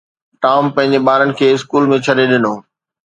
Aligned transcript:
Tom 0.41 0.63
پنهنجي 0.77 0.99
ٻارن 1.07 1.29
کي 1.37 1.45
اسڪول 1.55 1.83
۾ 1.93 1.97
ڇڏي 2.05 2.25
ڏنو. 2.31 2.53